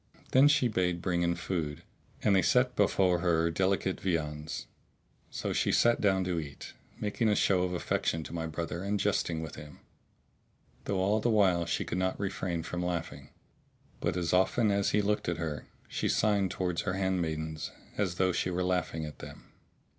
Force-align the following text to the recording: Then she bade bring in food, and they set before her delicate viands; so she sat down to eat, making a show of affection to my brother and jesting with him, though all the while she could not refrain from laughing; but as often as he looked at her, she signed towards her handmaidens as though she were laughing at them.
Then 0.31 0.47
she 0.47 0.67
bade 0.67 0.99
bring 0.99 1.21
in 1.21 1.35
food, 1.35 1.83
and 2.23 2.35
they 2.35 2.41
set 2.41 2.75
before 2.75 3.19
her 3.19 3.51
delicate 3.51 4.01
viands; 4.01 4.65
so 5.29 5.53
she 5.53 5.71
sat 5.71 6.01
down 6.01 6.23
to 6.23 6.39
eat, 6.39 6.73
making 6.99 7.29
a 7.29 7.35
show 7.35 7.61
of 7.61 7.73
affection 7.75 8.23
to 8.23 8.33
my 8.33 8.47
brother 8.47 8.81
and 8.83 8.99
jesting 8.99 9.43
with 9.43 9.57
him, 9.57 9.77
though 10.85 10.97
all 10.99 11.19
the 11.19 11.29
while 11.29 11.67
she 11.67 11.85
could 11.85 11.99
not 11.99 12.19
refrain 12.19 12.63
from 12.63 12.83
laughing; 12.83 13.29
but 13.99 14.17
as 14.17 14.33
often 14.33 14.71
as 14.71 14.89
he 14.89 15.03
looked 15.03 15.29
at 15.29 15.37
her, 15.37 15.67
she 15.87 16.09
signed 16.09 16.49
towards 16.49 16.81
her 16.81 16.93
handmaidens 16.93 17.69
as 17.95 18.15
though 18.15 18.31
she 18.31 18.49
were 18.49 18.63
laughing 18.63 19.05
at 19.05 19.19
them. 19.19 19.51